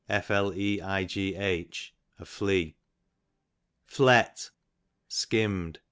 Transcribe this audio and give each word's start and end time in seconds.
Fleigh, 0.23 0.79
a 0.81 1.85
flea. 2.25 2.75
Flet, 3.85 4.49
skimm'd. 5.07 5.77